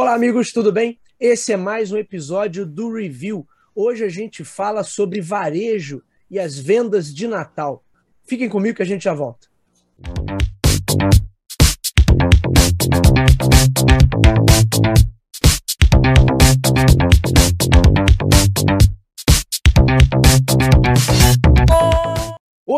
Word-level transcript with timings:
Olá, 0.00 0.14
amigos, 0.14 0.52
tudo 0.52 0.70
bem? 0.70 0.96
Esse 1.18 1.52
é 1.52 1.56
mais 1.56 1.90
um 1.90 1.96
episódio 1.96 2.64
do 2.64 2.94
Review. 2.94 3.44
Hoje 3.74 4.04
a 4.04 4.08
gente 4.08 4.44
fala 4.44 4.84
sobre 4.84 5.20
varejo 5.20 6.04
e 6.30 6.38
as 6.38 6.56
vendas 6.56 7.12
de 7.12 7.26
Natal. 7.26 7.84
Fiquem 8.22 8.48
comigo 8.48 8.76
que 8.76 8.82
a 8.82 8.86
gente 8.86 9.02
já 9.02 9.12
volta. 9.12 9.48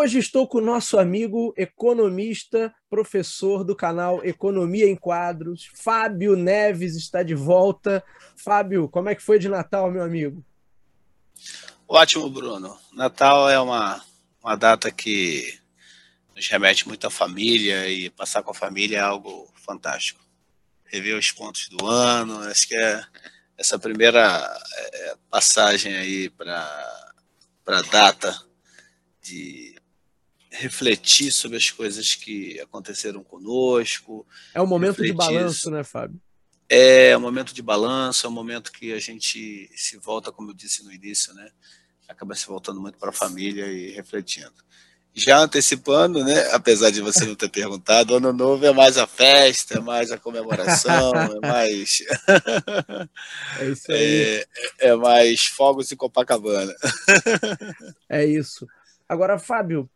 Hoje 0.03 0.19
estou 0.19 0.49
com 0.49 0.57
o 0.57 0.63
nosso 0.63 0.99
amigo 0.99 1.53
economista, 1.59 2.75
professor 2.89 3.63
do 3.63 3.77
canal 3.77 4.25
Economia 4.25 4.87
em 4.87 4.97
Quadros, 4.97 5.71
Fábio 5.75 6.35
Neves 6.37 6.97
está 6.97 7.23
de 7.23 7.35
volta. 7.35 8.03
Fábio, 8.35 8.89
como 8.89 9.11
é 9.11 9.15
que 9.15 9.23
foi 9.23 9.39
de 9.39 9.47
Natal, 9.47 9.91
meu 9.91 10.03
amigo? 10.03 10.43
Ótimo, 11.87 12.31
Bruno. 12.31 12.79
Natal 12.95 13.51
é 13.51 13.61
uma, 13.61 14.03
uma 14.43 14.57
data 14.57 14.91
que 14.91 15.61
nos 16.35 16.49
remete 16.49 16.89
muito 16.89 17.07
à 17.07 17.11
família 17.11 17.87
e 17.87 18.09
passar 18.09 18.43
com 18.43 18.53
a 18.53 18.55
família 18.55 18.97
é 18.97 19.03
algo 19.03 19.53
fantástico. 19.55 20.25
Rever 20.87 21.19
os 21.19 21.31
pontos 21.31 21.69
do 21.69 21.87
ano, 21.87 22.39
acho 22.45 22.69
que 22.69 22.75
é 22.75 23.05
essa 23.59 23.79
primeira 23.79 24.59
é, 24.95 25.15
passagem 25.29 25.95
aí 25.95 26.31
para 26.31 26.57
a 27.67 27.83
data 27.83 28.35
de 29.21 29.79
refletir 30.51 31.31
sobre 31.31 31.57
as 31.57 31.71
coisas 31.71 32.15
que 32.15 32.61
aconteceram 32.61 33.23
conosco. 33.23 34.27
É 34.53 34.61
um 34.61 34.67
momento 34.67 35.03
de 35.03 35.13
balanço, 35.13 35.71
né, 35.71 35.85
Fábio? 35.85 36.21
É, 36.69 37.17
um 37.17 37.21
momento 37.21 37.53
de 37.53 37.63
balanço, 37.63 38.27
é 38.27 38.29
um 38.29 38.33
momento 38.33 38.73
que 38.73 38.93
a 38.93 38.99
gente 39.01 39.71
se 39.75 39.97
volta, 39.97 40.31
como 40.31 40.51
eu 40.51 40.55
disse 40.55 40.85
no 40.85 40.93
início, 40.93 41.35
né? 41.35 41.51
Acaba 42.09 42.35
se 42.35 42.47
voltando 42.47 42.81
muito 42.81 42.99
para 42.99 43.11
a 43.11 43.13
família 43.13 43.67
e 43.67 43.91
refletindo. 43.91 44.55
Já 45.13 45.39
antecipando, 45.39 46.25
né? 46.25 46.53
Apesar 46.53 46.91
de 46.91 47.01
você 47.01 47.25
não 47.25 47.35
ter 47.35 47.49
perguntado, 47.49 48.15
ano 48.15 48.33
novo 48.33 48.65
é 48.65 48.73
mais 48.73 48.97
a 48.97 49.07
festa, 49.07 49.79
é 49.79 49.81
mais 49.81 50.13
a 50.13 50.19
comemoração, 50.19 51.13
é 51.15 51.47
mais. 51.49 52.03
é 53.59 53.69
isso 53.69 53.91
aí. 53.91 54.47
É, 54.79 54.89
é 54.91 54.97
mais 54.97 55.47
fogos 55.47 55.91
em 55.91 55.97
Copacabana. 55.97 56.73
é 58.09 58.25
isso. 58.25 58.67
Agora, 59.09 59.41
Fábio, 59.41 59.91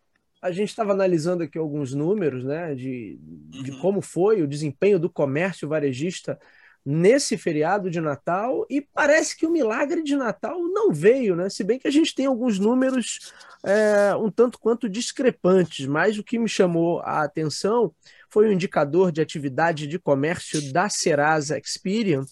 a 0.44 0.52
gente 0.52 0.68
estava 0.68 0.92
analisando 0.92 1.42
aqui 1.42 1.56
alguns 1.56 1.94
números 1.94 2.44
né, 2.44 2.74
de, 2.74 3.18
de 3.62 3.70
uhum. 3.70 3.78
como 3.80 4.02
foi 4.02 4.42
o 4.42 4.46
desempenho 4.46 4.98
do 4.98 5.08
comércio 5.08 5.66
varejista 5.66 6.38
nesse 6.84 7.38
feriado 7.38 7.90
de 7.90 7.98
Natal 7.98 8.66
e 8.68 8.82
parece 8.82 9.34
que 9.38 9.46
o 9.46 9.50
milagre 9.50 10.02
de 10.02 10.14
Natal 10.14 10.60
não 10.68 10.92
veio, 10.92 11.34
né? 11.34 11.48
Se 11.48 11.64
bem 11.64 11.78
que 11.78 11.88
a 11.88 11.90
gente 11.90 12.14
tem 12.14 12.26
alguns 12.26 12.58
números 12.58 13.32
é, 13.64 14.14
um 14.16 14.30
tanto 14.30 14.58
quanto 14.58 14.86
discrepantes, 14.86 15.86
mas 15.86 16.18
o 16.18 16.22
que 16.22 16.38
me 16.38 16.46
chamou 16.46 17.00
a 17.00 17.22
atenção 17.22 17.94
foi 18.28 18.46
o 18.46 18.52
indicador 18.52 19.10
de 19.10 19.22
atividade 19.22 19.86
de 19.86 19.98
comércio 19.98 20.60
da 20.74 20.90
Serasa 20.90 21.56
Experian, 21.56 22.26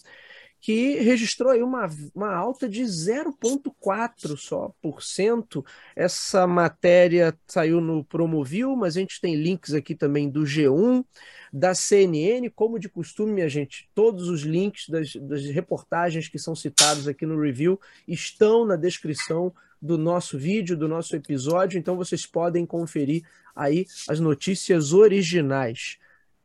que 0.63 0.95
registrou 1.01 1.51
aí 1.51 1.61
uma, 1.61 1.89
uma 2.15 2.33
alta 2.33 2.69
de 2.69 2.83
0,4 2.83 4.37
só 4.37 4.73
por 4.81 5.03
cento. 5.03 5.63
Essa 5.93 6.47
matéria 6.47 7.37
saiu 7.45 7.81
no 7.81 8.01
Promovil, 8.01 8.73
mas 8.73 8.95
a 8.95 9.01
gente 9.01 9.19
tem 9.19 9.35
links 9.35 9.73
aqui 9.73 9.93
também 9.93 10.29
do 10.29 10.43
G1, 10.43 11.03
da 11.51 11.75
CNN, 11.75 12.49
como 12.49 12.79
de 12.79 12.87
costume, 12.87 13.33
minha 13.33 13.49
gente, 13.49 13.89
todos 13.93 14.29
os 14.29 14.43
links 14.43 14.87
das, 14.87 15.13
das 15.17 15.43
reportagens 15.47 16.29
que 16.29 16.39
são 16.39 16.55
citados 16.55 17.09
aqui 17.09 17.25
no 17.25 17.37
review 17.37 17.77
estão 18.07 18.65
na 18.65 18.77
descrição 18.77 19.53
do 19.81 19.97
nosso 19.97 20.37
vídeo, 20.37 20.77
do 20.77 20.87
nosso 20.87 21.13
episódio, 21.13 21.77
então 21.77 21.97
vocês 21.97 22.25
podem 22.25 22.65
conferir 22.65 23.25
aí 23.53 23.85
as 24.07 24.21
notícias 24.21 24.93
originais. 24.93 25.97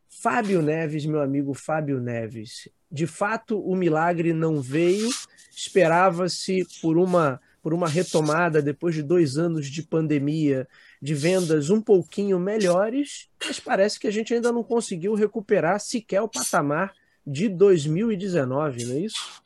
Fábio 0.09 0.61
Neves, 0.61 1.07
meu 1.07 1.23
amigo 1.23 1.55
Fábio 1.55 2.01
Neves, 2.01 2.69
de 2.91 3.07
fato 3.07 3.61
o 3.61 3.75
milagre 3.75 4.33
não 4.33 4.61
veio, 4.61 5.11
esperava-se 5.51 6.67
por 6.81 6.97
uma, 6.97 7.41
por 7.63 7.75
uma 7.75 7.89
retomada 7.89 8.63
depois 8.63 8.95
de 8.95 9.03
dois 9.03 9.37
anos 9.37 9.67
de 9.69 9.83
pandemia, 9.83 10.67
de 11.01 11.15
vendas 11.15 11.71
um 11.71 11.81
pouquinho 11.81 12.39
melhores, 12.39 13.29
mas 13.45 13.61
parece 13.61 13.99
que 13.99 14.07
a 14.07 14.11
gente 14.11 14.35
ainda 14.35 14.51
não 14.51 14.65
conseguiu 14.65 15.15
recuperar 15.15 15.81
sequer 15.81 16.23
o 16.23 16.29
patamar 16.29 16.93
de 17.27 17.49
2019, 17.49 18.85
não 18.85 18.97
é 18.97 19.01
isso? 19.01 19.43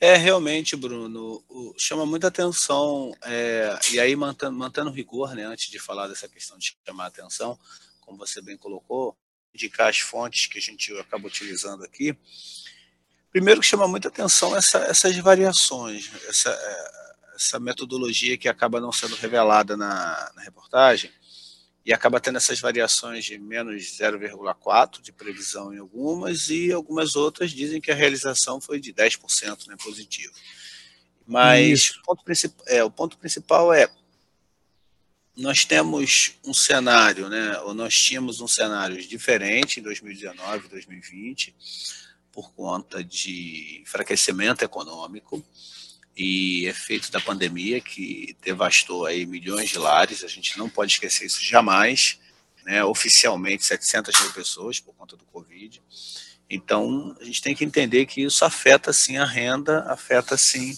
É, 0.00 0.16
realmente, 0.16 0.74
Bruno, 0.76 1.44
chama 1.76 2.06
muita 2.06 2.28
atenção, 2.28 3.14
é, 3.22 3.78
e 3.92 4.00
aí 4.00 4.16
mantendo, 4.16 4.56
mantendo 4.56 4.90
rigor, 4.90 5.34
né, 5.34 5.44
antes 5.44 5.70
de 5.70 5.78
falar 5.78 6.08
dessa 6.08 6.26
questão 6.26 6.56
de 6.56 6.74
chamar 6.86 7.06
atenção, 7.06 7.58
como 8.00 8.16
você 8.16 8.40
bem 8.40 8.56
colocou, 8.56 9.14
indicar 9.54 9.88
as 9.88 9.98
fontes 9.98 10.46
que 10.46 10.58
a 10.58 10.62
gente 10.62 10.92
acaba 10.98 11.26
utilizando 11.26 11.84
aqui. 11.84 12.16
Primeiro 13.30 13.60
que 13.60 13.66
chama 13.66 13.86
muita 13.86 14.08
atenção 14.08 14.56
essa, 14.56 14.78
essas 14.78 15.16
variações, 15.18 16.10
essa, 16.28 16.50
é, 16.50 17.34
essa 17.36 17.60
metodologia 17.60 18.36
que 18.36 18.48
acaba 18.48 18.80
não 18.80 18.92
sendo 18.92 19.14
revelada 19.16 19.76
na, 19.76 20.32
na 20.34 20.42
reportagem 20.42 21.10
e 21.84 21.92
acaba 21.92 22.20
tendo 22.20 22.36
essas 22.36 22.60
variações 22.60 23.24
de 23.24 23.38
menos 23.38 23.82
0,4 23.82 25.00
de 25.00 25.12
previsão 25.12 25.72
em 25.72 25.78
algumas 25.78 26.50
e 26.50 26.72
algumas 26.72 27.16
outras 27.16 27.50
dizem 27.52 27.80
que 27.80 27.90
a 27.90 27.94
realização 27.94 28.60
foi 28.60 28.78
de 28.78 28.92
10% 28.92 29.66
né, 29.66 29.76
positivo. 29.82 30.32
Mas 31.26 31.90
o 31.90 32.02
ponto, 32.02 32.24
é, 32.66 32.84
o 32.84 32.90
ponto 32.90 33.16
principal 33.16 33.72
é 33.72 33.88
nós 35.36 35.64
temos 35.64 36.34
um 36.44 36.52
cenário, 36.52 37.28
né, 37.28 37.58
ou 37.60 37.72
nós 37.72 37.94
tínhamos 37.94 38.40
um 38.40 38.48
cenário 38.48 39.00
diferente 39.06 39.80
em 39.80 39.82
2019, 39.82 40.68
2020, 40.68 41.54
por 42.32 42.52
conta 42.52 43.02
de 43.02 43.80
enfraquecimento 43.82 44.64
econômico 44.64 45.44
e 46.16 46.66
efeito 46.66 47.10
da 47.10 47.20
pandemia 47.20 47.80
que 47.80 48.36
devastou 48.42 49.06
aí 49.06 49.24
milhões 49.24 49.70
de 49.70 49.78
lares, 49.78 50.22
a 50.22 50.28
gente 50.28 50.58
não 50.58 50.68
pode 50.68 50.92
esquecer 50.92 51.26
isso 51.26 51.42
jamais, 51.42 52.18
né, 52.64 52.84
oficialmente 52.84 53.64
700 53.64 54.20
mil 54.20 54.32
pessoas 54.32 54.78
por 54.80 54.94
conta 54.94 55.16
do 55.16 55.24
Covid. 55.24 55.80
Então, 56.48 57.16
a 57.20 57.24
gente 57.24 57.40
tem 57.40 57.54
que 57.54 57.64
entender 57.64 58.06
que 58.06 58.22
isso 58.22 58.44
afeta 58.44 58.92
sim 58.92 59.16
a 59.16 59.24
renda, 59.24 59.84
afeta 59.84 60.36
sim 60.36 60.76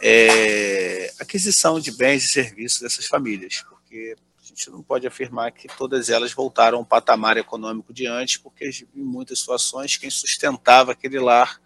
é, 0.00 1.12
aquisição 1.18 1.80
de 1.80 1.90
bens 1.90 2.24
e 2.24 2.28
serviços 2.28 2.80
dessas 2.80 3.06
famílias, 3.06 3.64
porque 3.88 4.14
a 4.38 4.46
gente 4.46 4.70
não 4.70 4.82
pode 4.82 5.06
afirmar 5.06 5.50
que 5.50 5.66
todas 5.66 6.10
elas 6.10 6.30
voltaram 6.32 6.78
ao 6.78 6.84
patamar 6.84 7.38
econômico 7.38 7.92
de 7.92 8.06
antes, 8.06 8.36
porque 8.36 8.68
em 8.94 9.02
muitas 9.02 9.40
situações 9.40 9.96
quem 9.96 10.10
sustentava 10.10 10.92
aquele 10.92 11.18
lar 11.18 11.58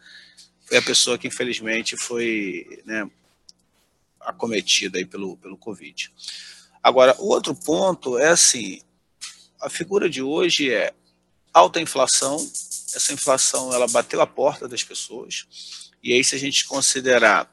foi 0.65 0.77
a 0.77 0.83
pessoa 0.83 1.19
que 1.19 1.27
infelizmente 1.27 1.97
foi 1.97 2.81
né, 2.87 3.11
acometida 4.21 4.99
aí 4.99 5.05
pelo, 5.05 5.37
pelo 5.37 5.57
Covid. 5.57 6.13
Agora, 6.81 7.17
o 7.19 7.27
outro 7.27 7.57
ponto 7.57 8.17
é 8.17 8.29
assim, 8.29 8.81
a 9.61 9.69
figura 9.69 10.09
de 10.09 10.23
hoje 10.23 10.73
é 10.73 10.95
alta 11.53 11.81
inflação, 11.81 12.37
essa 12.37 13.13
inflação 13.13 13.75
ela 13.75 13.89
bateu 13.89 14.21
a 14.21 14.27
porta 14.27 14.69
das 14.69 14.85
pessoas, 14.85 15.91
e 16.01 16.13
aí 16.13 16.23
se 16.23 16.37
a 16.37 16.39
gente 16.39 16.67
considerar 16.67 17.53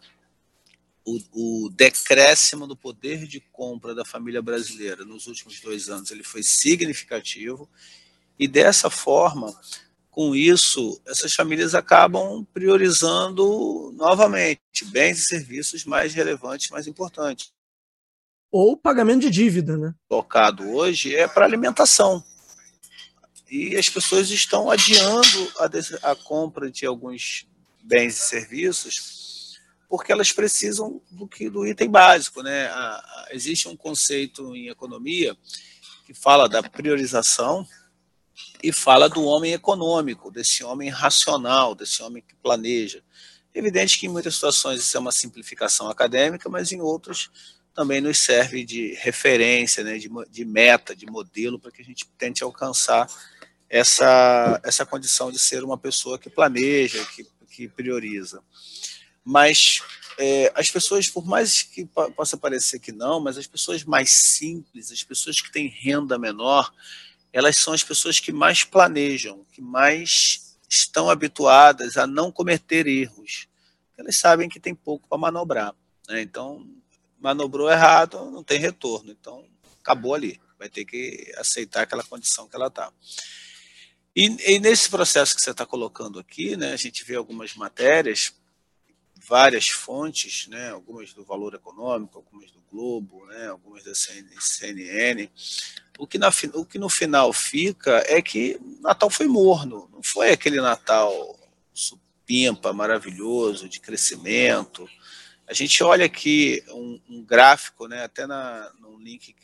o, 1.34 1.66
o 1.66 1.70
decréscimo 1.70 2.68
do 2.68 2.76
poder 2.76 3.26
de 3.26 3.40
compra 3.40 3.96
da 3.96 4.06
família 4.06 4.42
brasileira 4.42 5.04
nos 5.04 5.28
últimos 5.28 5.60
dois 5.60 5.90
anos 5.90 6.12
ele 6.12 6.24
foi 6.24 6.44
significativo 6.44 7.70
e 8.40 8.48
dessa 8.48 8.90
forma, 8.90 9.54
com 10.10 10.34
isso, 10.34 11.02
essas 11.06 11.34
famílias 11.34 11.76
acabam 11.76 12.46
priorizando 12.54 13.92
novamente 13.98 14.86
bens 14.86 15.20
e 15.20 15.26
serviços 15.26 15.84
mais 15.84 16.14
relevantes, 16.14 16.70
mais 16.70 16.88
importantes. 16.88 17.52
Ou 18.50 18.78
pagamento 18.78 19.22
de 19.22 19.30
dívida, 19.30 19.78
né? 19.78 19.94
Colocado 20.08 20.70
hoje 20.72 21.14
é 21.14 21.28
para 21.28 21.46
alimentação. 21.46 22.24
E 23.52 23.76
as 23.76 23.90
pessoas 23.90 24.30
estão 24.30 24.72
adiando 24.72 25.52
a, 25.58 26.12
a 26.12 26.16
compra 26.16 26.72
de 26.72 26.86
alguns 26.86 27.46
bens 27.84 28.16
e 28.16 28.22
serviços 28.22 29.19
porque 29.90 30.12
elas 30.12 30.32
precisam 30.32 31.02
do 31.10 31.28
que 31.28 31.50
do 31.50 31.66
item 31.66 31.90
básico, 31.90 32.44
né? 32.44 32.68
A, 32.68 32.78
a, 32.78 33.28
existe 33.32 33.68
um 33.68 33.76
conceito 33.76 34.56
em 34.56 34.70
economia 34.70 35.36
que 36.06 36.14
fala 36.14 36.48
da 36.48 36.62
priorização 36.62 37.68
e 38.64 38.72
fala 38.72 39.10
do 39.10 39.24
homem 39.26 39.54
econômico, 39.54 40.32
desse 40.32 40.64
homem 40.64 40.90
racional, 40.90 41.74
desse 41.74 42.04
homem 42.04 42.24
que 42.26 42.36
planeja. 42.36 43.04
Evidente 43.54 43.98
que 43.98 44.06
em 44.06 44.10
muitas 44.10 44.36
situações 44.36 44.80
isso 44.80 44.96
é 44.96 45.00
uma 45.00 45.12
simplificação 45.12 45.90
acadêmica, 45.90 46.48
mas 46.48 46.72
em 46.72 46.80
outras 46.80 47.32
também 47.74 48.00
nos 48.00 48.20
serve 48.20 48.64
de 48.64 48.94
referência, 48.96 49.84
né, 49.84 49.98
de, 49.98 50.10
de 50.30 50.46
meta, 50.46 50.96
de 50.96 51.06
modelo 51.06 51.60
para 51.60 51.72
que 51.72 51.82
a 51.82 51.86
gente 51.86 52.06
tente 52.18 52.44
alcançar 52.44 53.08
essa, 53.70 54.60
essa 54.64 54.86
condição 54.86 55.32
de 55.32 55.40
ser 55.40 55.64
uma 55.64 55.78
pessoa 55.78 56.20
que 56.20 56.30
planeja, 56.30 57.04
que, 57.06 57.26
que 57.50 57.68
prioriza. 57.68 58.44
Mas 59.24 59.82
é, 60.18 60.52
as 60.56 60.70
pessoas, 60.70 61.08
por 61.08 61.26
mais 61.26 61.64
que 61.64 61.86
possa 62.16 62.38
parecer 62.38 62.80
que 62.80 62.92
não, 62.92 63.20
mas 63.20 63.38
as 63.38 63.48
pessoas 63.48 63.84
mais 63.84 64.12
simples, 64.12 64.92
as 64.92 65.04
pessoas 65.04 65.40
que 65.40 65.52
têm 65.52 65.68
renda 65.68 66.18
menor, 66.18 66.74
elas 67.32 67.58
são 67.58 67.74
as 67.74 67.84
pessoas 67.84 68.20
que 68.20 68.32
mais 68.32 68.64
planejam, 68.64 69.46
que 69.52 69.62
mais 69.62 70.58
estão 70.68 71.10
habituadas 71.10 71.98
a 71.98 72.06
não 72.06 72.32
cometer 72.32 72.88
erros. 72.88 73.48
Elas 73.98 74.16
sabem 74.16 74.50
que 74.50 74.60
tem 74.60 74.74
pouco 74.74 75.08
para 75.08 75.18
manobrar. 75.18 75.76
Né? 76.08 76.22
Então, 76.22 76.66
manobrou 77.20 77.70
errado, 77.70 78.32
não 78.32 78.44
tem 78.44 78.60
retorno. 78.60 79.12
Então, 79.12 79.46
acabou 79.82 80.14
ali. 80.14 80.40
Vai 80.58 80.70
ter 80.70 80.86
que 80.86 81.32
aceitar 81.38 81.84
aquela 81.84 82.04
condição 82.04 82.48
que 82.48 82.56
ela 82.56 82.68
está. 82.68 82.92
E, 84.16 84.56
e, 84.56 84.60
nesse 84.60 84.90
processo 84.90 85.36
que 85.36 85.42
você 85.42 85.52
está 85.52 85.66
colocando 85.66 86.20
aqui, 86.20 86.58
né, 86.58 86.74
a 86.74 86.78
gente 86.78 87.06
vê 87.06 87.16
algumas 87.16 87.56
matérias, 87.56 88.34
várias 89.28 89.68
fontes, 89.70 90.48
né, 90.48 90.70
algumas 90.70 91.14
do 91.14 91.24
Valor 91.24 91.54
Econômico, 91.54 92.18
algumas 92.18 92.52
do 92.52 92.62
Globo, 92.72 93.26
né, 93.28 93.48
algumas 93.48 93.84
da 93.84 93.94
CNN. 93.94 95.30
O 95.98 96.08
que, 96.08 96.18
na, 96.18 96.30
o 96.54 96.66
que 96.66 96.80
no 96.80 96.90
final 96.90 97.34
fica 97.34 98.04
é 98.08 98.22
que 98.22 98.60
Natal 98.82 99.10
foi 99.10 99.28
morno, 99.28 99.90
não 99.92 100.02
foi 100.02 100.32
aquele 100.32 100.62
Natal 100.62 101.38
supimpa, 101.74 102.72
maravilhoso, 102.72 103.68
de 103.68 103.80
crescimento. 103.80 104.88
A 105.48 105.54
gente 105.54 105.84
olha 105.84 106.06
aqui 106.06 106.64
um, 106.70 107.02
um 107.10 107.24
gráfico, 107.24 107.88
né, 107.88 108.04
até 108.04 108.26
na, 108.26 108.72
no 108.80 108.98
link 108.98 109.36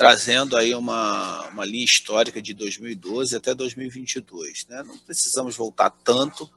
trazendo 0.00 0.56
aí 0.56 0.74
uma, 0.74 1.46
uma 1.48 1.64
linha 1.66 1.84
histórica 1.84 2.40
de 2.40 2.54
2012 2.54 3.36
até 3.36 3.54
2022. 3.54 4.66
Né? 4.66 4.82
Não 4.82 4.96
precisamos 4.96 5.54
voltar 5.54 5.90
tanto, 5.90 6.50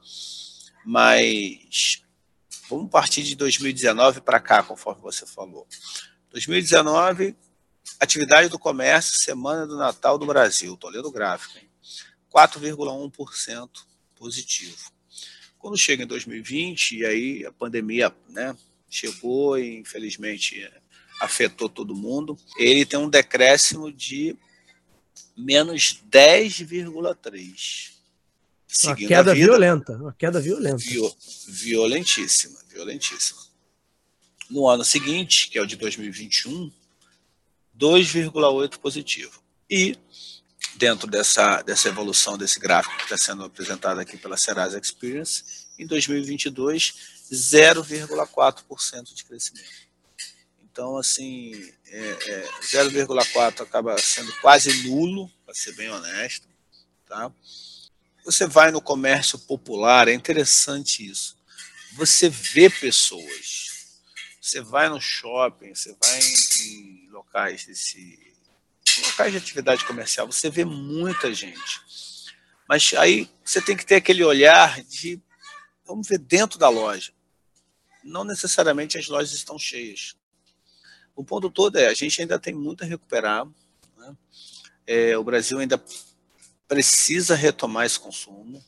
mas 0.82 2.02
vamos 2.76 2.90
partir 2.90 3.22
de 3.22 3.36
2019 3.36 4.20
para 4.20 4.40
cá, 4.40 4.62
conforme 4.62 5.00
você 5.00 5.24
falou. 5.24 5.66
2019, 6.30 7.36
atividade 8.00 8.48
do 8.48 8.58
comércio, 8.58 9.16
semana 9.16 9.66
do 9.66 9.76
Natal 9.76 10.18
do 10.18 10.26
Brasil. 10.26 10.74
Estou 10.74 10.90
lendo 10.90 11.08
o 11.08 11.12
gráfico. 11.12 11.58
4,1% 12.34 13.68
positivo. 14.16 14.92
Quando 15.58 15.78
chega 15.78 16.02
em 16.02 16.06
2020, 16.06 16.98
e 16.98 17.06
aí 17.06 17.46
a 17.46 17.52
pandemia 17.52 18.14
né, 18.28 18.56
chegou 18.90 19.58
e 19.58 19.78
infelizmente 19.78 20.70
afetou 21.20 21.68
todo 21.68 21.94
mundo, 21.94 22.36
ele 22.58 22.84
tem 22.84 22.98
um 22.98 23.08
decréscimo 23.08 23.92
de 23.92 24.36
menos 25.36 26.02
10,3. 26.10 27.93
Uma 28.82 28.96
queda 28.96 29.34
vida, 29.34 29.34
violenta, 29.34 29.92
uma 29.92 30.12
queda 30.12 30.40
violenta. 30.40 30.78
Viol, 30.78 31.16
violentíssima, 31.46 32.58
violentíssima. 32.68 33.40
No 34.50 34.68
ano 34.68 34.84
seguinte, 34.84 35.48
que 35.48 35.58
é 35.58 35.62
o 35.62 35.66
de 35.66 35.76
2021, 35.76 36.72
2,8 37.78 38.78
positivo. 38.78 39.42
E 39.70 39.96
dentro 40.76 41.06
dessa, 41.06 41.62
dessa 41.62 41.88
evolução 41.88 42.36
desse 42.36 42.58
gráfico 42.58 42.96
que 42.96 43.04
está 43.04 43.16
sendo 43.16 43.44
apresentado 43.44 44.00
aqui 44.00 44.16
pela 44.16 44.36
Serasa 44.36 44.78
Experience, 44.78 45.44
em 45.78 45.86
2022, 45.86 46.94
0,4% 47.32 49.14
de 49.14 49.24
crescimento. 49.24 49.84
Então, 50.62 50.96
assim, 50.96 51.72
é, 51.86 51.98
é, 51.98 52.48
0,4 52.62 53.60
acaba 53.62 53.96
sendo 53.98 54.32
quase 54.40 54.88
nulo, 54.88 55.30
para 55.44 55.54
ser 55.54 55.72
bem 55.74 55.88
honesto. 55.88 56.48
Tá? 57.06 57.32
Você 58.24 58.46
vai 58.46 58.70
no 58.70 58.80
comércio 58.80 59.38
popular, 59.38 60.08
é 60.08 60.14
interessante 60.14 61.08
isso. 61.08 61.36
Você 61.92 62.28
vê 62.28 62.70
pessoas. 62.70 64.00
Você 64.40 64.60
vai 64.60 64.88
no 64.88 65.00
shopping, 65.00 65.74
você 65.74 65.96
vai 66.00 66.18
em, 66.18 67.06
em 67.06 67.10
locais 67.10 67.66
desse 67.66 68.34
locais 69.00 69.32
de 69.32 69.38
atividade 69.38 69.84
comercial, 69.84 70.26
você 70.26 70.48
vê 70.48 70.64
muita 70.64 71.32
gente. 71.34 71.82
Mas 72.68 72.94
aí 72.94 73.28
você 73.44 73.60
tem 73.60 73.76
que 73.76 73.84
ter 73.84 73.96
aquele 73.96 74.22
olhar 74.22 74.82
de 74.84 75.20
vamos 75.84 76.08
ver 76.08 76.18
dentro 76.18 76.58
da 76.58 76.68
loja. 76.68 77.12
Não 78.02 78.24
necessariamente 78.24 78.98
as 78.98 79.08
lojas 79.08 79.32
estão 79.32 79.58
cheias. 79.58 80.16
O 81.16 81.24
ponto 81.24 81.50
todo 81.50 81.76
é, 81.76 81.86
a 81.86 81.94
gente 81.94 82.20
ainda 82.20 82.38
tem 82.38 82.54
muito 82.54 82.84
a 82.84 82.86
recuperar. 82.86 83.46
Né? 83.96 84.16
É, 84.86 85.16
o 85.16 85.24
Brasil 85.24 85.58
ainda 85.58 85.82
precisa 86.74 87.36
retomar 87.36 87.86
esse 87.86 88.00
consumo. 88.00 88.62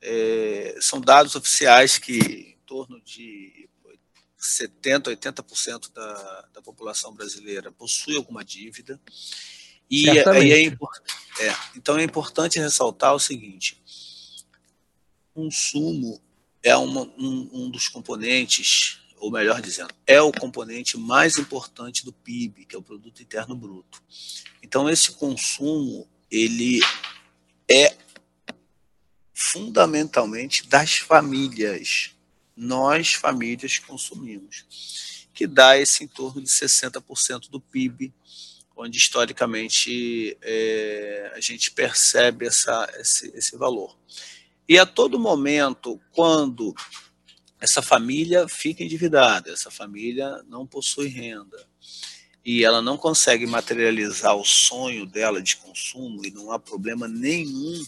É, 0.00 0.76
são 0.80 1.00
dados 1.00 1.36
oficiais 1.36 1.98
que 1.98 2.18
em 2.18 2.58
torno 2.66 3.00
de 3.00 3.68
70%, 4.40 5.16
80% 5.16 5.92
da, 5.92 6.48
da 6.54 6.62
população 6.62 7.14
brasileira 7.14 7.70
possui 7.70 8.16
alguma 8.16 8.44
dívida. 8.44 9.00
E 9.88 10.10
aí 10.10 10.18
é, 10.18 11.46
é, 11.46 11.56
então 11.76 11.96
é 11.96 12.02
importante 12.02 12.58
ressaltar 12.58 13.14
o 13.14 13.20
seguinte: 13.20 13.80
consumo 15.32 16.20
é 16.60 16.76
uma, 16.76 17.02
um, 17.02 17.50
um 17.52 17.70
dos 17.70 17.86
componentes 17.88 18.98
ou 19.18 19.30
melhor 19.30 19.62
dizendo, 19.62 19.94
é 20.06 20.20
o 20.20 20.32
componente 20.32 20.98
mais 20.98 21.38
importante 21.38 22.04
do 22.04 22.12
PIB, 22.12 22.66
que 22.66 22.76
é 22.76 22.78
o 22.78 22.82
produto 22.82 23.22
interno 23.22 23.54
bruto. 23.54 24.02
Então 24.62 24.90
esse 24.90 25.12
consumo, 25.12 26.06
ele 26.30 26.80
é 27.70 27.96
fundamentalmente 29.32 30.66
das 30.68 30.96
famílias. 30.96 32.10
Nós 32.56 33.14
famílias 33.14 33.78
consumimos, 33.78 35.26
que 35.34 35.46
dá 35.46 35.76
esse 35.76 36.04
em 36.04 36.08
torno 36.08 36.40
de 36.40 36.48
60% 36.48 37.50
do 37.50 37.60
PIB, 37.60 38.12
onde 38.76 38.98
historicamente 38.98 40.36
é, 40.42 41.32
a 41.34 41.40
gente 41.40 41.70
percebe 41.72 42.46
essa, 42.46 42.88
esse, 42.98 43.32
esse 43.36 43.56
valor. 43.56 43.96
E 44.68 44.78
a 44.78 44.86
todo 44.86 45.18
momento, 45.18 46.00
quando 46.12 46.74
essa 47.60 47.82
família 47.82 48.48
fica 48.48 48.82
endividada, 48.82 49.52
essa 49.52 49.70
família 49.70 50.42
não 50.48 50.66
possui 50.66 51.08
renda 51.08 51.66
e 52.44 52.64
ela 52.64 52.82
não 52.82 52.96
consegue 52.96 53.46
materializar 53.46 54.36
o 54.36 54.44
sonho 54.44 55.06
dela 55.06 55.40
de 55.40 55.56
consumo 55.56 56.24
e 56.24 56.30
não 56.30 56.52
há 56.52 56.58
problema 56.58 57.08
nenhum 57.08 57.82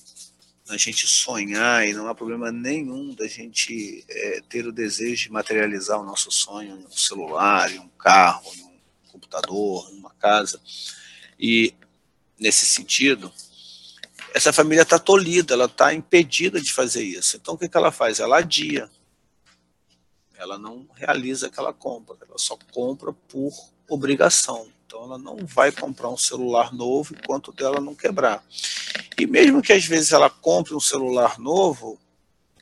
da 0.64 0.76
gente 0.76 1.06
sonhar 1.06 1.86
e 1.86 1.92
não 1.92 2.08
há 2.08 2.14
problema 2.14 2.50
nenhum 2.50 3.14
da 3.14 3.28
gente 3.28 4.04
é, 4.08 4.40
ter 4.48 4.66
o 4.66 4.72
desejo 4.72 5.24
de 5.24 5.32
materializar 5.32 6.00
o 6.00 6.04
nosso 6.04 6.30
sonho 6.30 6.80
em 6.80 6.86
um 6.86 6.90
celular, 6.90 7.70
em 7.70 7.78
um 7.78 7.88
carro, 7.88 8.50
em 8.56 8.62
um 8.62 9.12
computador, 9.12 9.88
em 9.92 9.98
uma 9.98 10.14
casa. 10.14 10.60
E 11.38 11.74
nesse 12.38 12.64
sentido, 12.66 13.30
essa 14.34 14.52
família 14.52 14.82
está 14.82 14.98
tolhida, 14.98 15.54
ela 15.54 15.66
está 15.66 15.92
impedida 15.92 16.60
de 16.60 16.72
fazer 16.72 17.04
isso. 17.04 17.36
Então 17.36 17.54
o 17.54 17.58
que, 17.58 17.68
que 17.68 17.76
ela 17.76 17.92
faz? 17.92 18.18
Ela 18.18 18.38
adia 18.38 18.90
ela 20.38 20.58
não 20.58 20.86
realiza 20.94 21.46
aquela 21.46 21.72
compra, 21.72 22.16
ela 22.26 22.38
só 22.38 22.58
compra 22.72 23.12
por 23.12 23.52
obrigação. 23.88 24.68
Então 24.86 25.02
ela 25.02 25.18
não 25.18 25.36
vai 25.44 25.72
comprar 25.72 26.08
um 26.08 26.16
celular 26.16 26.72
novo 26.72 27.14
enquanto 27.14 27.52
dela 27.52 27.80
não 27.80 27.94
quebrar. 27.94 28.44
E 29.18 29.26
mesmo 29.26 29.62
que 29.62 29.72
às 29.72 29.84
vezes 29.84 30.12
ela 30.12 30.30
compre 30.30 30.74
um 30.74 30.80
celular 30.80 31.38
novo, 31.38 31.98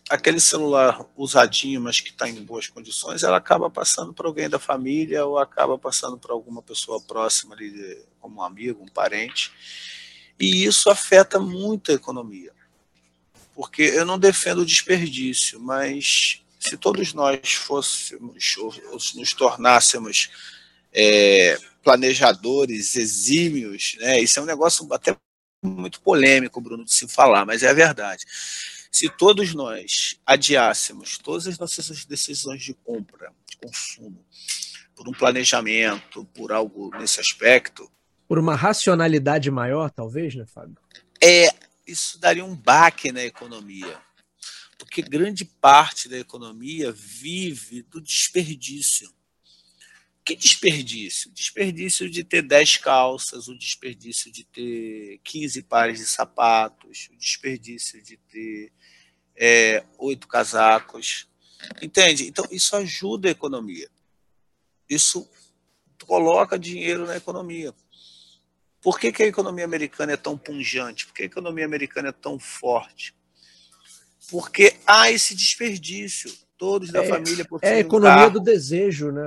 aquele 0.08 0.40
celular 0.40 1.04
usadinho, 1.16 1.80
mas 1.80 2.00
que 2.00 2.10
está 2.10 2.28
em 2.28 2.42
boas 2.42 2.68
condições, 2.68 3.22
ela 3.22 3.36
acaba 3.36 3.70
passando 3.70 4.12
para 4.12 4.26
alguém 4.26 4.48
da 4.48 4.58
família 4.58 5.24
ou 5.24 5.38
acaba 5.38 5.78
passando 5.78 6.18
para 6.18 6.32
alguma 6.32 6.62
pessoa 6.62 7.00
próxima 7.00 7.54
ali, 7.54 8.02
como 8.20 8.40
um 8.40 8.42
amigo, 8.42 8.82
um 8.82 8.88
parente. 8.88 9.52
E 10.38 10.64
isso 10.64 10.90
afeta 10.90 11.38
muito 11.38 11.90
a 11.90 11.94
economia. 11.94 12.52
Porque 13.54 13.82
eu 13.82 14.04
não 14.04 14.18
defendo 14.18 14.58
o 14.58 14.66
desperdício, 14.66 15.60
mas 15.60 16.42
se 16.58 16.76
todos 16.76 17.12
nós 17.12 17.52
fôssemos, 17.52 18.52
nos 19.14 19.32
tornássemos 19.32 20.30
é, 20.94 21.58
planejadores 21.82 22.96
exímios, 22.96 23.96
né, 24.00 24.20
isso 24.20 24.38
é 24.38 24.42
um 24.42 24.46
negócio 24.46 24.86
até 24.92 25.16
muito 25.62 26.00
polêmico, 26.00 26.60
Bruno, 26.60 26.84
de 26.84 26.92
se 26.92 27.08
falar, 27.08 27.44
mas 27.44 27.62
é 27.62 27.70
a 27.70 27.74
verdade. 27.74 28.24
Se 28.92 29.08
todos 29.08 29.54
nós 29.54 30.18
adiássemos 30.24 31.18
todas 31.18 31.46
as 31.46 31.58
nossas 31.58 32.04
decisões 32.04 32.62
de 32.62 32.74
compra, 32.74 33.32
de 33.48 33.56
consumo, 33.56 34.24
por 34.94 35.08
um 35.08 35.12
planejamento, 35.12 36.24
por 36.26 36.52
algo 36.52 36.90
nesse 36.96 37.18
aspecto. 37.18 37.90
Por 38.28 38.38
uma 38.38 38.54
racionalidade 38.54 39.50
maior, 39.50 39.90
talvez, 39.90 40.34
né, 40.34 40.46
Fábio? 40.46 40.76
É, 41.20 41.48
isso 41.86 42.20
daria 42.20 42.44
um 42.44 42.54
baque 42.54 43.10
na 43.10 43.24
economia 43.24 44.00
porque 44.94 45.02
grande 45.02 45.44
parte 45.44 46.08
da 46.08 46.18
economia 46.18 46.92
vive 46.92 47.82
do 47.82 48.00
desperdício. 48.00 49.10
Que 50.24 50.34
desperdício? 50.34 51.30
Desperdício 51.32 52.08
de 52.08 52.24
ter 52.24 52.42
10 52.42 52.78
calças, 52.78 53.46
o 53.46 53.58
desperdício 53.58 54.32
de 54.32 54.44
ter 54.44 55.20
15 55.22 55.62
pares 55.64 55.98
de 55.98 56.06
sapatos, 56.06 57.10
o 57.12 57.16
desperdício 57.16 58.02
de 58.02 58.16
ter 58.16 58.72
é, 59.36 59.84
oito 59.98 60.26
casacos. 60.26 61.28
Entende? 61.82 62.26
Então, 62.26 62.46
isso 62.50 62.74
ajuda 62.76 63.28
a 63.28 63.32
economia. 63.32 63.90
Isso 64.88 65.28
coloca 66.06 66.58
dinheiro 66.58 67.06
na 67.06 67.16
economia. 67.16 67.74
Por 68.80 68.98
que, 68.98 69.12
que 69.12 69.22
a 69.22 69.26
economia 69.26 69.64
americana 69.64 70.12
é 70.12 70.16
tão 70.16 70.36
punjante? 70.36 71.06
Por 71.06 71.14
que 71.14 71.22
a 71.22 71.26
economia 71.26 71.64
americana 71.64 72.08
é 72.08 72.12
tão 72.12 72.38
forte? 72.38 73.14
Porque 74.30 74.76
há 74.86 75.10
esse 75.10 75.34
desperdício. 75.34 76.32
Todos 76.56 76.90
da 76.90 77.02
é, 77.02 77.08
família 77.08 77.46
É 77.62 77.70
a 77.74 77.78
economia 77.80 78.28
um 78.28 78.32
do 78.32 78.40
desejo, 78.40 79.10
né, 79.10 79.24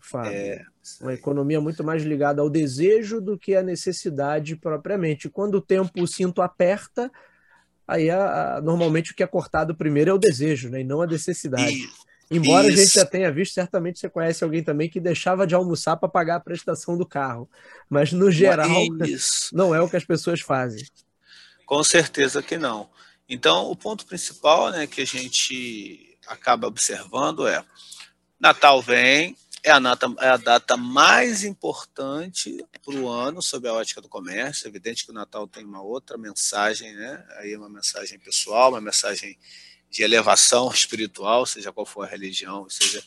Fábio? 0.00 0.32
É, 0.32 0.64
Uma 1.00 1.14
economia 1.14 1.60
muito 1.60 1.84
mais 1.84 2.02
ligada 2.02 2.42
ao 2.42 2.50
desejo 2.50 3.20
do 3.20 3.38
que 3.38 3.54
à 3.54 3.62
necessidade 3.62 4.56
propriamente. 4.56 5.28
Quando 5.28 5.56
o 5.56 5.60
tempo, 5.60 6.02
o 6.02 6.06
cinto 6.06 6.42
aperta, 6.42 7.10
aí 7.86 8.10
a, 8.10 8.56
a, 8.56 8.60
normalmente 8.60 9.12
o 9.12 9.14
que 9.14 9.22
é 9.22 9.26
cortado 9.26 9.74
primeiro 9.74 10.10
é 10.10 10.14
o 10.14 10.18
desejo, 10.18 10.68
né, 10.68 10.80
e 10.80 10.84
não 10.84 11.00
a 11.00 11.06
necessidade. 11.06 11.72
Isso. 11.72 12.04
Embora 12.30 12.66
Isso. 12.66 12.80
a 12.80 12.84
gente 12.84 12.94
já 12.94 13.06
tenha 13.06 13.30
visto, 13.30 13.54
certamente 13.54 14.00
você 14.00 14.08
conhece 14.08 14.42
alguém 14.42 14.62
também 14.62 14.88
que 14.88 14.98
deixava 14.98 15.46
de 15.46 15.54
almoçar 15.54 15.96
para 15.96 16.08
pagar 16.08 16.36
a 16.36 16.40
prestação 16.40 16.96
do 16.96 17.06
carro. 17.06 17.48
Mas, 17.88 18.12
no 18.12 18.30
geral, 18.30 18.68
Isso. 19.04 19.54
não 19.54 19.74
é 19.74 19.80
o 19.80 19.88
que 19.88 19.96
as 19.96 20.04
pessoas 20.04 20.40
fazem. 20.40 20.84
Com 21.66 21.84
certeza 21.84 22.42
que 22.42 22.56
não. 22.56 22.88
Então, 23.28 23.70
o 23.70 23.76
ponto 23.76 24.06
principal 24.06 24.70
né, 24.70 24.86
que 24.86 25.02
a 25.02 25.06
gente 25.06 26.13
acaba 26.26 26.66
observando 26.66 27.46
é: 27.46 27.64
Natal 28.38 28.80
vem, 28.82 29.36
é 29.62 29.70
a, 29.70 29.80
nata, 29.80 30.14
é 30.20 30.28
a 30.28 30.36
data 30.36 30.76
mais 30.76 31.42
importante 31.42 32.64
para 32.84 32.94
o 32.94 33.08
ano 33.08 33.42
sob 33.42 33.66
a 33.66 33.72
ótica 33.72 34.00
do 34.00 34.08
comércio. 34.08 34.66
É 34.66 34.68
evidente 34.68 35.04
que 35.04 35.10
o 35.10 35.14
Natal 35.14 35.46
tem 35.48 35.64
uma 35.64 35.82
outra 35.82 36.18
mensagem, 36.18 36.92
né? 36.92 37.26
Aí 37.38 37.56
uma 37.56 37.68
mensagem 37.68 38.18
pessoal, 38.18 38.70
uma 38.70 38.80
mensagem 38.80 39.38
de 39.90 40.02
elevação 40.02 40.70
espiritual, 40.70 41.46
seja 41.46 41.72
qual 41.72 41.86
for 41.86 42.04
a 42.04 42.10
religião, 42.10 42.68
seja 42.68 43.02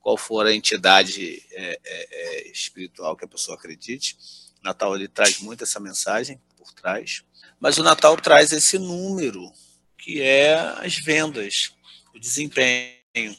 qual 0.00 0.16
for 0.16 0.46
a 0.46 0.54
entidade 0.54 1.44
é, 1.50 1.78
é, 1.84 2.08
é, 2.44 2.48
espiritual 2.50 3.14
que 3.14 3.26
a 3.26 3.28
pessoa 3.28 3.58
acredite. 3.58 4.16
O 4.62 4.64
Natal 4.64 4.96
ele 4.96 5.08
traz 5.08 5.40
muito 5.40 5.64
essa 5.64 5.78
mensagem 5.78 6.40
por 6.56 6.72
trás, 6.72 7.22
mas 7.60 7.76
o 7.76 7.82
Natal 7.82 8.16
traz 8.16 8.52
esse 8.52 8.78
número 8.78 9.52
que 9.98 10.22
é 10.22 10.54
as 10.54 10.96
vendas, 10.96 11.74
o 12.18 12.20
desempenho. 12.20 13.36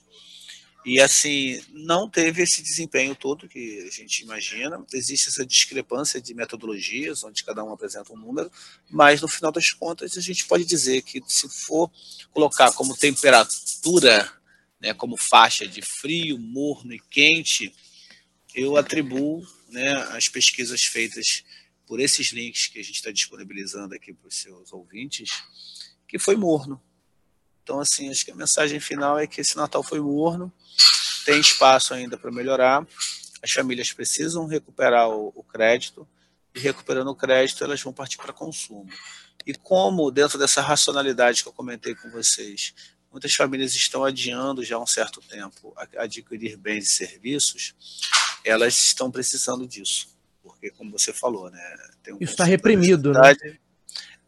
E 0.85 0.99
assim, 0.99 1.61
não 1.71 2.09
teve 2.09 2.41
esse 2.41 2.63
desempenho 2.63 3.13
todo 3.13 3.49
que 3.49 3.85
a 3.85 3.91
gente 3.91 4.23
imagina. 4.23 4.83
Existe 4.93 5.27
essa 5.27 5.45
discrepância 5.45 6.21
de 6.21 6.33
metodologias, 6.33 7.23
onde 7.23 7.43
cada 7.43 7.63
um 7.63 7.71
apresenta 7.71 8.13
um 8.13 8.17
número, 8.17 8.51
mas 8.89 9.21
no 9.21 9.27
final 9.27 9.51
das 9.51 9.71
contas 9.71 10.17
a 10.17 10.21
gente 10.21 10.47
pode 10.47 10.65
dizer 10.65 11.01
que 11.01 11.21
se 11.27 11.47
for 11.49 11.91
colocar 12.31 12.71
como 12.71 12.97
temperatura, 12.97 14.31
né, 14.79 14.93
como 14.93 15.17
faixa 15.17 15.67
de 15.67 15.81
frio, 15.81 16.39
morno 16.39 16.93
e 16.93 16.99
quente, 16.99 17.73
eu 18.55 18.77
atribuo 18.77 19.45
né, 19.67 19.93
as 20.11 20.27
pesquisas 20.29 20.83
feitas 20.83 21.43
por 21.85 21.99
esses 21.99 22.31
links 22.31 22.67
que 22.67 22.79
a 22.79 22.83
gente 22.83 22.95
está 22.95 23.11
disponibilizando 23.11 23.93
aqui 23.93 24.13
para 24.13 24.27
os 24.27 24.35
seus 24.37 24.71
ouvintes, 24.71 25.29
que 26.07 26.17
foi 26.17 26.35
morno. 26.35 26.81
Então, 27.69 27.79
assim, 27.79 28.09
acho 28.09 28.25
que 28.25 28.31
a 28.31 28.35
mensagem 28.35 28.79
final 28.79 29.19
é 29.19 29.27
que 29.27 29.41
esse 29.41 29.55
Natal 29.55 29.83
foi 29.83 29.99
morno, 29.99 30.51
tem 31.23 31.39
espaço 31.39 31.93
ainda 31.93 32.17
para 32.17 32.31
melhorar, 32.31 32.83
as 33.43 33.51
famílias 33.51 33.93
precisam 33.93 34.47
recuperar 34.47 35.07
o, 35.07 35.31
o 35.35 35.43
crédito, 35.43 36.07
e 36.55 36.59
recuperando 36.59 37.09
o 37.09 37.15
crédito, 37.15 37.63
elas 37.63 37.79
vão 37.79 37.93
partir 37.93 38.17
para 38.17 38.33
consumo. 38.33 38.89
E 39.45 39.53
como, 39.53 40.09
dentro 40.09 40.39
dessa 40.39 40.61
racionalidade 40.63 41.43
que 41.43 41.49
eu 41.49 41.53
comentei 41.53 41.93
com 41.93 42.09
vocês, 42.09 42.73
muitas 43.11 43.35
famílias 43.35 43.75
estão 43.75 44.03
adiando 44.03 44.63
já 44.63 44.75
há 44.75 44.79
um 44.81 44.87
certo 44.87 45.21
tempo 45.21 45.71
a 45.77 46.05
adquirir 46.05 46.57
bens 46.57 46.85
e 46.85 46.95
serviços, 46.95 47.75
elas 48.43 48.75
estão 48.79 49.11
precisando 49.11 49.67
disso. 49.67 50.07
Porque, 50.41 50.71
como 50.71 50.89
você 50.89 51.13
falou, 51.13 51.51
né? 51.51 51.77
Um 52.07 52.17
Isso 52.19 52.31
está 52.31 52.45
reprimido, 52.45 53.13
né? 53.13 53.35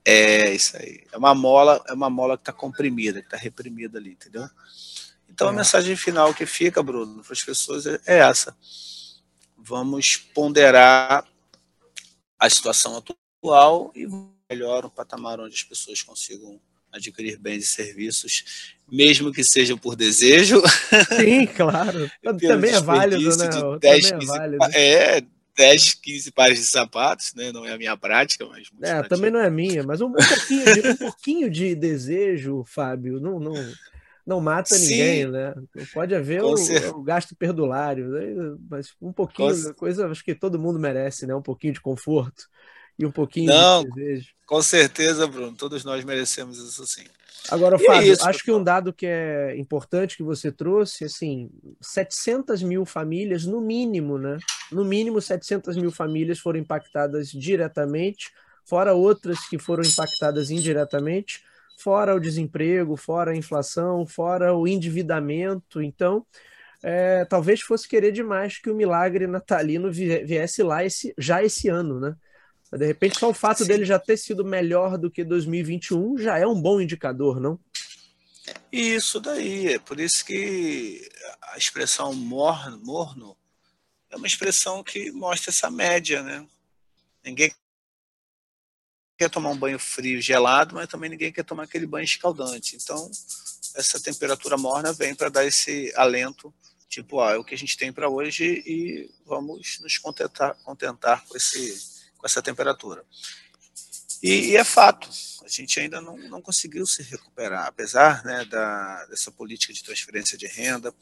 É 0.05 0.53
isso 0.53 0.77
aí. 0.77 1.03
É 1.11 1.17
uma 1.17 1.35
mola, 1.35 1.83
é 1.87 1.93
uma 1.93 2.09
mola 2.09 2.37
que 2.37 2.41
está 2.41 2.53
comprimida, 2.53 3.21
que 3.21 3.27
está 3.27 3.37
reprimida 3.37 3.99
ali, 3.99 4.11
entendeu? 4.11 4.47
Então 5.29 5.47
é. 5.47 5.49
a 5.51 5.53
mensagem 5.53 5.95
final 5.95 6.33
que 6.33 6.45
fica, 6.45 6.81
Bruno, 6.81 7.23
para 7.23 7.33
as 7.33 7.43
pessoas 7.43 7.85
é, 7.85 7.99
é 8.05 8.17
essa. 8.19 8.55
Vamos 9.57 10.17
ponderar 10.17 11.25
a 12.39 12.49
situação 12.49 12.97
atual 12.97 13.91
e 13.95 14.07
melhor 14.49 14.85
um 14.85 14.89
patamar 14.89 15.39
onde 15.39 15.53
as 15.53 15.63
pessoas 15.63 16.01
consigam 16.01 16.59
adquirir 16.91 17.37
bens 17.37 17.63
e 17.63 17.67
serviços, 17.67 18.75
mesmo 18.91 19.31
que 19.31 19.43
seja 19.43 19.77
por 19.77 19.95
desejo. 19.95 20.61
Sim, 21.17 21.47
claro. 21.47 22.11
Também 22.21 22.71
é 22.71 22.81
válido, 22.81 23.37
né? 23.37 23.49
10, 23.79 24.09
também 24.09 24.23
é 24.23 24.25
válido. 24.25 24.65
É, 24.73 25.23
10, 25.55 25.95
15 25.95 26.31
pares 26.31 26.59
de 26.59 26.65
sapatos, 26.65 27.33
né? 27.35 27.51
Não 27.51 27.65
é 27.65 27.73
a 27.73 27.77
minha 27.77 27.95
prática, 27.97 28.45
mas. 28.45 28.69
É, 28.81 29.03
também 29.03 29.31
não 29.31 29.39
é 29.39 29.49
minha, 29.49 29.83
mas 29.83 30.01
um, 30.01 30.11
pouquinho, 30.11 30.65
de, 30.73 30.87
um 30.89 30.97
pouquinho 30.97 31.49
de 31.49 31.75
desejo, 31.75 32.63
Fábio, 32.65 33.19
não, 33.19 33.39
não, 33.39 33.53
não 34.25 34.41
mata 34.41 34.75
Sim, 34.75 34.81
ninguém, 34.81 35.27
né? 35.27 35.53
Pode 35.93 36.15
haver 36.15 36.43
o, 36.43 36.53
o, 36.95 37.03
gasto 37.03 37.35
perdulário, 37.35 38.09
né? 38.09 38.57
mas 38.69 38.93
um 39.01 39.11
pouquinho, 39.11 39.73
coisa 39.75 40.07
acho 40.07 40.23
que 40.23 40.35
todo 40.35 40.59
mundo 40.59 40.79
merece, 40.79 41.25
né? 41.25 41.35
Um 41.35 41.41
pouquinho 41.41 41.73
de 41.73 41.81
conforto 41.81 42.49
e 43.01 43.05
um 43.05 43.11
pouquinho 43.11 43.47
não, 43.47 43.83
de 43.83 43.91
desejo. 43.91 44.29
Com 44.45 44.61
certeza, 44.61 45.27
Bruno, 45.27 45.55
todos 45.55 45.83
nós 45.83 46.03
merecemos 46.03 46.57
isso 46.57 46.85
sim. 46.85 47.05
Agora, 47.49 47.75
é 47.75 47.79
Fábio, 47.79 48.01
é 48.01 48.13
isso, 48.13 48.27
acho 48.27 48.43
que 48.43 48.51
um 48.51 48.63
dado 48.63 48.93
que 48.93 49.07
é 49.07 49.57
importante 49.57 50.15
que 50.15 50.23
você 50.23 50.51
trouxe, 50.51 51.05
assim, 51.05 51.49
700 51.81 52.61
mil 52.61 52.85
famílias, 52.85 53.45
no 53.45 53.59
mínimo, 53.59 54.17
né? 54.17 54.37
No 54.71 54.85
mínimo, 54.85 55.19
700 55.19 55.75
mil 55.75 55.91
famílias 55.91 56.37
foram 56.37 56.59
impactadas 56.59 57.29
diretamente, 57.29 58.29
fora 58.63 58.93
outras 58.93 59.39
que 59.49 59.57
foram 59.57 59.83
impactadas 59.83 60.51
indiretamente, 60.51 61.41
fora 61.79 62.15
o 62.15 62.19
desemprego, 62.19 62.95
fora 62.95 63.31
a 63.31 63.35
inflação, 63.35 64.05
fora 64.05 64.53
o 64.53 64.67
endividamento. 64.67 65.81
Então, 65.81 66.23
é, 66.83 67.25
talvez 67.25 67.61
fosse 67.61 67.87
querer 67.87 68.11
demais 68.11 68.59
que 68.59 68.69
o 68.69 68.75
milagre 68.75 69.25
natalino 69.25 69.91
viesse 69.91 70.61
lá 70.61 70.85
esse, 70.85 71.13
já 71.17 71.43
esse 71.43 71.69
ano, 71.69 71.99
né? 71.99 72.15
Mas, 72.71 72.79
de 72.79 72.85
repente, 72.85 73.19
só 73.19 73.29
o 73.29 73.33
fato 73.33 73.63
Sim. 73.63 73.67
dele 73.67 73.83
já 73.83 73.99
ter 73.99 74.15
sido 74.15 74.45
melhor 74.45 74.97
do 74.97 75.11
que 75.11 75.25
2021 75.25 76.17
já 76.17 76.37
é 76.39 76.47
um 76.47 76.59
bom 76.59 76.79
indicador, 76.79 77.39
não? 77.39 77.59
Isso 78.71 79.19
daí, 79.19 79.73
é 79.73 79.79
por 79.79 79.99
isso 79.99 80.23
que 80.25 81.09
a 81.41 81.57
expressão 81.57 82.13
morno, 82.13 82.79
morno 82.79 83.37
é 84.09 84.15
uma 84.15 84.27
expressão 84.27 84.83
que 84.83 85.11
mostra 85.11 85.51
essa 85.51 85.69
média, 85.69 86.23
né? 86.23 86.47
Ninguém 87.23 87.51
quer 89.17 89.29
tomar 89.29 89.49
um 89.49 89.57
banho 89.57 89.77
frio 89.77 90.21
gelado, 90.21 90.73
mas 90.73 90.87
também 90.87 91.09
ninguém 91.09 91.31
quer 91.31 91.43
tomar 91.43 91.63
aquele 91.63 91.85
banho 91.85 92.05
escaldante. 92.05 92.75
Então, 92.75 93.11
essa 93.75 93.99
temperatura 93.99 94.57
morna 94.57 94.93
vem 94.93 95.13
para 95.13 95.29
dar 95.29 95.45
esse 95.45 95.93
alento, 95.95 96.53
tipo, 96.89 97.21
ah, 97.21 97.33
é 97.33 97.37
o 97.37 97.43
que 97.43 97.53
a 97.53 97.57
gente 97.57 97.77
tem 97.77 97.91
para 97.93 98.09
hoje 98.09 98.63
e 98.65 99.09
vamos 99.25 99.79
nos 99.81 99.97
contentar, 99.97 100.55
contentar 100.63 101.25
com 101.25 101.37
esse 101.37 101.90
com 102.21 102.27
essa 102.27 102.41
temperatura. 102.41 103.03
E, 104.21 104.51
e, 104.51 104.55
é 104.55 104.63
fato, 104.63 105.09
a 105.43 105.47
gente 105.47 105.79
ainda 105.79 105.99
não, 105.99 106.15
não 106.15 106.41
conseguiu 106.41 106.85
se 106.85 107.01
recuperar, 107.01 107.65
apesar 107.65 108.23
né, 108.23 108.45
da, 108.45 109.05
dessa 109.07 109.31
política 109.31 109.73
de 109.73 109.83
transferência 109.83 110.37
de 110.37 110.45
renda, 110.45 110.93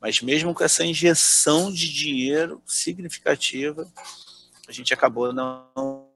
mas 0.00 0.22
mesmo 0.22 0.54
com 0.54 0.62
essa 0.62 0.84
injeção 0.84 1.72
de 1.72 1.92
dinheiro 1.92 2.62
significativa, 2.64 3.90
a 4.68 4.72
gente 4.72 4.94
acabou 4.94 5.32
não, 5.32 6.08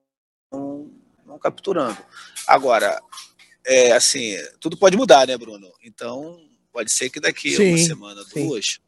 não, 0.52 0.90
não 1.26 1.38
capturando. 1.38 2.00
Agora, 2.46 3.02
é, 3.64 3.92
assim, 3.92 4.37
tudo 4.60 4.76
pode 4.76 4.96
mudar, 4.96 5.26
né, 5.26 5.37
Bruno? 5.37 5.72
Então, 5.82 6.49
pode 6.72 6.92
ser 6.92 7.10
que 7.10 7.18
daqui 7.18 7.56
a 7.56 7.60
uma 7.60 7.78
semana, 7.78 8.25
duas, 8.32 8.78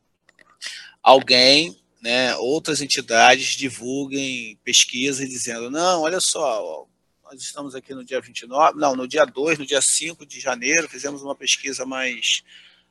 alguém 1.02 1.81
né, 2.02 2.34
outras 2.36 2.82
entidades 2.82 3.54
divulguem 3.54 4.58
pesquisas 4.64 5.28
dizendo, 5.28 5.70
não, 5.70 6.02
olha 6.02 6.20
só, 6.20 6.88
nós 7.22 7.40
estamos 7.40 7.76
aqui 7.76 7.94
no 7.94 8.04
dia 8.04 8.20
29, 8.20 8.76
não, 8.78 8.96
no 8.96 9.06
dia 9.06 9.24
2, 9.24 9.60
no 9.60 9.64
dia 9.64 9.80
5 9.80 10.26
de 10.26 10.40
janeiro, 10.40 10.88
fizemos 10.88 11.22
uma 11.22 11.36
pesquisa 11.36 11.86
mais 11.86 12.42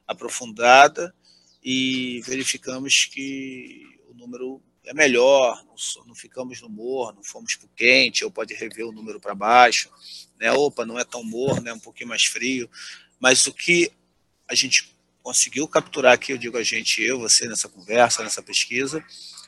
aprofundada 0.08 1.14
e 1.62 2.22
verificamos 2.26 3.06
que 3.06 3.86
o 4.08 4.14
número 4.14 4.64
é 4.86 4.94
melhor, 4.94 5.62
não, 6.08 6.16
ficamos 6.16 6.62
no 6.62 6.70
morno, 6.70 7.18
não 7.18 7.24
fomos 7.24 7.56
para 7.56 7.68
o 7.68 7.72
quente, 7.76 8.24
ou 8.24 8.32
pode 8.32 8.54
rever 8.54 8.88
o 8.88 8.94
número 8.94 9.20
para 9.20 9.36
baixo, 9.36 9.92
né? 10.40 10.52
Opa, 10.54 10.86
não 10.86 10.98
é 10.98 11.04
tão 11.04 11.24
morno, 11.24 11.68
é 11.68 11.74
um 11.74 11.80
pouquinho 11.80 12.10
mais 12.10 12.24
frio, 12.24 12.70
mas 13.20 13.46
o 13.46 13.54
que 13.54 13.92
a 14.48 14.56
gente 14.56 14.96
conseguiu 15.22 15.68
capturar 15.68 16.14
aqui, 16.14 16.32
eu 16.32 16.38
digo 16.38 16.58
a 16.58 16.64
gente, 16.64 17.02
eu, 17.02 17.20
você, 17.20 17.48
nessa 17.48 17.70
conversa, 17.70 18.24
nessa 18.24 18.42
pesquisa, 18.42 19.04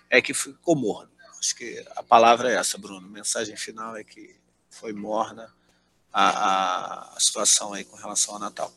é 0.09 0.21
que 0.21 0.33
ficou 0.33 0.75
morno. 0.75 1.11
Acho 1.39 1.55
que 1.55 1.83
a 1.95 2.03
palavra 2.03 2.51
é 2.51 2.55
essa, 2.55 2.77
Bruno. 2.77 3.05
A 3.05 3.09
mensagem 3.09 3.57
final 3.57 3.97
é 3.97 4.03
que 4.03 4.35
foi 4.69 4.93
morna 4.93 5.51
a, 6.11 7.15
a, 7.15 7.19
situação 7.19 7.73
aí 7.73 7.83
com 7.83 7.97
relação 7.97 8.35
ao 8.35 8.39
Natal. 8.39 8.71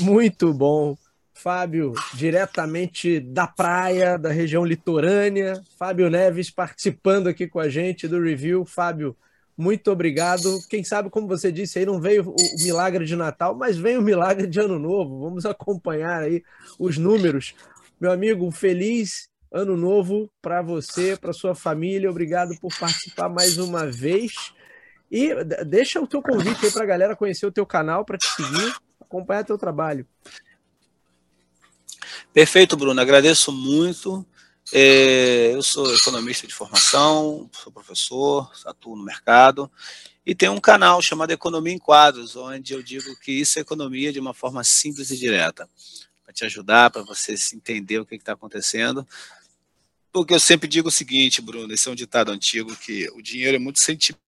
Muito 0.00 0.52
bom. 0.52 0.96
Fábio, 1.32 1.92
diretamente 2.14 3.20
da 3.20 3.46
praia, 3.46 4.16
da 4.16 4.30
região 4.30 4.64
litorânea. 4.64 5.62
Fábio 5.76 6.08
Neves 6.08 6.50
participando 6.50 7.28
aqui 7.28 7.46
com 7.46 7.60
a 7.60 7.68
gente 7.68 8.08
do 8.08 8.20
review. 8.20 8.64
Fábio, 8.64 9.16
muito 9.56 9.90
obrigado. 9.90 10.60
Quem 10.68 10.82
sabe, 10.82 11.10
como 11.10 11.28
você 11.28 11.52
disse, 11.52 11.78
aí 11.78 11.86
não 11.86 12.00
veio 12.00 12.30
o 12.30 12.62
milagre 12.62 13.04
de 13.04 13.14
Natal, 13.14 13.54
mas 13.54 13.76
vem 13.76 13.96
o 13.96 14.02
milagre 14.02 14.46
de 14.46 14.58
Ano 14.60 14.78
Novo. 14.78 15.20
Vamos 15.20 15.46
acompanhar 15.46 16.22
aí 16.22 16.42
os 16.78 16.98
números. 16.98 17.54
Meu 18.00 18.10
amigo, 18.10 18.44
um 18.44 18.50
feliz 18.50 19.28
Ano 19.52 19.76
Novo 19.76 20.28
para 20.42 20.60
você, 20.60 21.16
para 21.16 21.32
sua 21.32 21.54
família. 21.54 22.10
Obrigado 22.10 22.58
por 22.60 22.76
participar 22.76 23.28
mais 23.28 23.56
uma 23.56 23.86
vez. 23.86 24.32
E 25.10 25.32
deixa 25.64 26.00
o 26.00 26.06
teu 26.08 26.20
convite 26.20 26.66
aí 26.66 26.72
para 26.72 26.82
a 26.82 26.86
galera 26.86 27.14
conhecer 27.14 27.46
o 27.46 27.52
teu 27.52 27.64
canal, 27.64 28.04
para 28.04 28.18
te 28.18 28.26
seguir, 28.26 28.74
acompanhar 29.00 29.44
teu 29.44 29.56
trabalho. 29.56 30.04
Perfeito, 32.32 32.76
Bruno. 32.76 33.00
Agradeço 33.00 33.52
muito. 33.52 34.26
É, 34.72 35.52
eu 35.52 35.62
sou 35.62 35.94
economista 35.94 36.46
de 36.46 36.54
formação, 36.54 37.50
sou 37.52 37.72
professor, 37.72 38.50
atuo 38.64 38.96
no 38.96 39.04
mercado 39.04 39.70
e 40.26 40.34
tenho 40.34 40.52
um 40.52 40.60
canal 40.60 41.02
chamado 41.02 41.30
Economia 41.30 41.74
em 41.74 41.78
Quadros, 41.78 42.34
onde 42.34 42.72
eu 42.72 42.82
digo 42.82 43.14
que 43.20 43.30
isso 43.30 43.58
é 43.58 43.62
economia 43.62 44.12
de 44.12 44.18
uma 44.18 44.32
forma 44.32 44.64
simples 44.64 45.10
e 45.10 45.18
direta, 45.18 45.68
para 46.24 46.32
te 46.32 46.44
ajudar, 46.46 46.90
para 46.90 47.02
você 47.02 47.34
entender 47.54 47.98
o 47.98 48.06
que 48.06 48.14
está 48.14 48.32
acontecendo. 48.32 49.06
Porque 50.10 50.32
eu 50.32 50.40
sempre 50.40 50.66
digo 50.66 50.88
o 50.88 50.92
seguinte, 50.92 51.42
Bruno, 51.42 51.72
esse 51.74 51.88
é 51.88 51.92
um 51.92 51.94
ditado 51.94 52.30
antigo, 52.30 52.74
que 52.74 53.06
o 53.10 53.20
dinheiro 53.20 53.56
é 53.56 53.58
muito 53.58 53.80
sentimental 53.80 54.24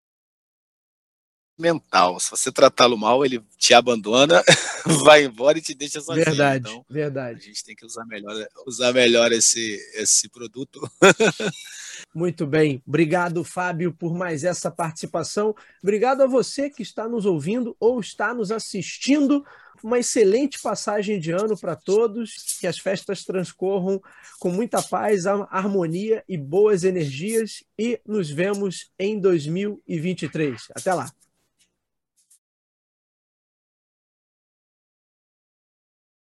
mental. 1.57 2.19
Se 2.19 2.31
você 2.31 2.51
tratá-lo 2.51 2.97
mal, 2.97 3.25
ele 3.25 3.41
te 3.57 3.73
abandona, 3.73 4.43
vai 5.03 5.23
embora 5.23 5.57
e 5.57 5.61
te 5.61 5.73
deixa 5.73 6.01
sozinho. 6.01 6.25
Verdade, 6.25 6.69
então, 6.69 6.85
verdade. 6.89 7.39
A 7.39 7.43
gente 7.43 7.63
tem 7.63 7.75
que 7.75 7.85
usar 7.85 8.05
melhor, 8.05 8.47
usar 8.65 8.93
melhor 8.93 9.31
esse, 9.31 9.79
esse 9.95 10.29
produto. 10.29 10.79
Muito 12.13 12.45
bem. 12.45 12.81
Obrigado, 12.85 13.43
Fábio, 13.43 13.93
por 13.93 14.13
mais 14.13 14.43
essa 14.43 14.69
participação. 14.69 15.55
Obrigado 15.81 16.21
a 16.21 16.27
você 16.27 16.69
que 16.69 16.81
está 16.81 17.07
nos 17.07 17.25
ouvindo 17.25 17.75
ou 17.79 17.99
está 17.99 18.33
nos 18.33 18.51
assistindo. 18.51 19.45
Uma 19.83 19.99
excelente 19.99 20.59
passagem 20.61 21.19
de 21.19 21.31
ano 21.31 21.57
para 21.57 21.75
todos. 21.75 22.57
Que 22.59 22.67
as 22.67 22.79
festas 22.79 23.23
transcorram 23.23 24.01
com 24.39 24.49
muita 24.49 24.81
paz, 24.81 25.25
harmonia 25.25 26.23
e 26.27 26.37
boas 26.37 26.83
energias. 26.83 27.63
E 27.77 27.99
nos 28.05 28.29
vemos 28.29 28.91
em 28.97 29.19
2023. 29.19 30.67
Até 30.75 30.93
lá. 30.93 31.09